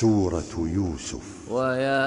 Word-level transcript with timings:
سورة 0.00 0.52
يوسف. 0.58 1.52
ويا 1.52 2.00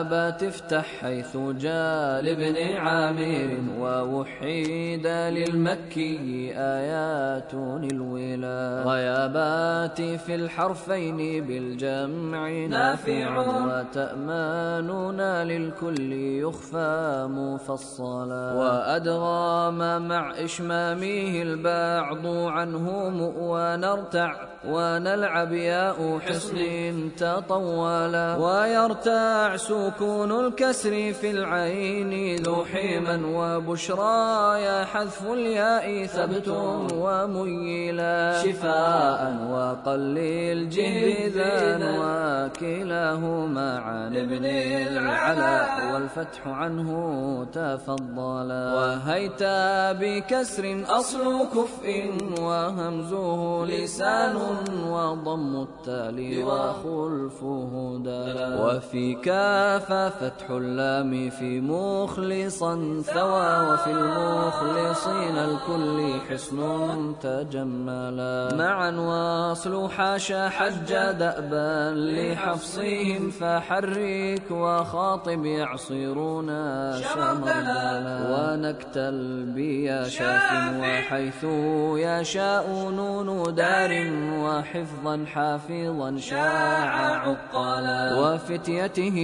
آبا 0.00 0.30
تفتح 0.30 0.86
حيث 1.00 1.36
جاء 1.36 2.22
لابن 2.22 2.76
عامر 2.76 3.50
ووحيد 3.78 5.06
للمكي 5.06 6.52
آيات 6.56 7.54
الولا 7.54 8.84
غيابات 8.86 10.00
في 10.00 10.34
الحرفين 10.34 11.46
بالجمع 11.46 12.48
نافع 12.66 13.38
وتأماننا 13.66 15.44
للكل 15.44 16.12
يخفى 16.12 17.26
مفصلا. 17.30 18.52
وأدغام 18.52 20.08
مع 20.08 20.44
إشمامه 20.44 21.42
البعض 21.42 22.26
عنه 22.26 22.86
ونرتع 23.38 24.34
ونلعب 24.68 25.52
ياء 25.52 26.18
حصن 26.18 26.56
تطولا 27.24 28.36
ويرتاع 28.36 29.56
سكون 29.56 30.30
الكسر 30.46 31.12
في 31.12 31.30
العين 31.30 32.42
ذو 32.42 32.64
حيما 32.64 33.16
وبشرى 33.38 34.60
يا 34.62 34.84
حذف 34.84 35.22
الياء 35.22 36.06
ثبت 36.06 36.48
وميلا. 36.92 38.42
شفاء 38.44 39.20
وقليل 39.52 40.68
جهذا 40.68 41.52
وكلاهما 42.00 43.68
عن 43.78 44.16
ابن 44.16 44.44
العلاء 44.44 45.70
والفتح 45.92 46.40
عنه 46.46 46.90
تفضلا. 47.52 48.64
وهيت 48.74 49.42
بكسر 50.00 50.84
أصل 50.88 51.24
كفء 51.54 51.88
وهمزه 52.40 53.64
لسان 53.64 54.36
وضم 54.90 55.62
التالي 55.62 56.44
وخلفه 57.14 58.00
دلا 58.04 58.64
وفي 58.66 59.14
كاف 59.14 59.92
فتح 59.92 60.50
اللام 60.50 61.30
في 61.30 61.60
مخلصا 61.60 63.02
ثوى 63.02 63.72
وفي 63.72 63.90
المخلصين 63.90 65.36
الكل 65.36 66.20
حصن 66.30 66.58
تجملا. 67.22 68.54
معا 68.54 68.90
واصل 68.90 69.90
حاشا 69.90 70.48
حج 70.48 70.92
دأبا 70.94 71.94
لحفصهم 71.94 73.30
فحرك 73.30 74.50
وخاطب 74.50 75.44
يعصرون 75.44 76.46
شمردلا 77.02 78.18
ونكتل 78.30 79.44
بيا 79.54 80.08
شاف 80.08 80.74
وحيث 80.80 81.44
يشاء 81.96 82.90
نون 82.90 83.54
دار 83.54 83.92
وحفظا 84.44 85.24
حافظا 85.34 86.16
شاع 86.18 87.03
عقلا 87.04 88.14
وفتيته 88.14 89.18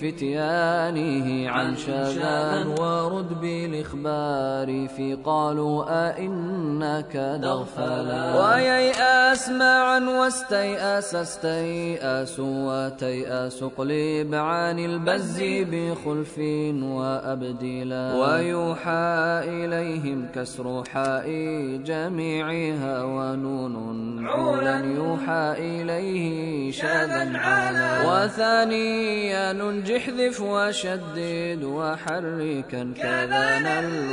فتيانه 0.00 1.50
عن 1.50 1.76
شذان 1.76 2.66
ورد 2.66 3.40
بالإخبار 3.40 4.88
في 4.88 5.18
قالوا 5.24 6.08
أئنك 6.08 7.16
دغفلا 7.42 8.24
وييأس 8.40 9.48
معا 9.48 9.98
واستيأس 9.98 11.14
استيأس 11.14 12.40
وتيأس 12.40 13.64
قلب 13.64 14.34
عن 14.34 14.78
البز 14.78 15.42
بخلف 15.42 16.38
وأبدلا 16.82 18.14
ويوحى 18.14 19.42
إليهم 19.44 20.28
كسر 20.34 20.84
حاء 20.84 21.26
جميعها 21.84 23.04
ونون 23.04 24.26
عولا 24.26 24.84
يوحى 24.84 25.54
إليه 25.58 26.72
شاذا 26.72 27.25
عالا 27.34 27.86
وثانيا 28.06 29.52
جحذف 29.80 30.40
وشدد 30.40 31.64
وحركا 31.64 32.92
كذا 33.02 33.46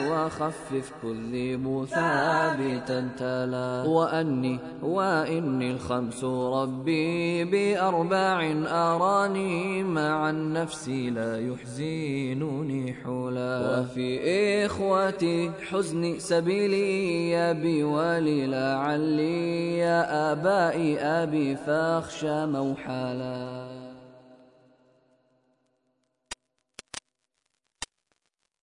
وخفف 0.10 0.92
كذب 1.04 1.86
ثابتا 1.90 3.10
تلا. 3.20 3.84
وأني 3.88 4.60
وإني 4.82 5.72
الخمس 5.72 6.24
ربي 6.24 7.44
بأرباع 7.44 8.40
أراني 8.68 9.84
مع 9.84 10.30
النفس 10.30 10.90
لا 10.90 11.40
يحزنني 11.40 12.94
حلا. 13.04 13.80
وفي 13.80 14.66
إخوتي 14.66 15.52
حزن 15.70 16.20
سبيلي 16.20 17.54
بي 17.54 17.84
ولعلي 17.84 19.78
يا 19.78 20.32
آبائي 20.32 21.00
أبي 21.00 21.56
فاخشى 21.56 22.46
موحلا 22.94 23.83